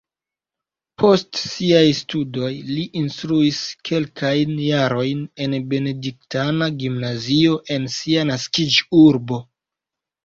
Post 1.01 1.39
siaj 1.49 1.83
studoj 1.97 2.49
li 2.69 2.85
instruis 3.03 3.59
kelkajn 3.89 4.55
jarojn 4.63 5.23
en 5.45 5.55
benediktana 5.75 6.71
gimnazio 6.81 7.63
en 7.77 7.89
sia 8.01 8.29
naskiĝurbo. 8.35 9.43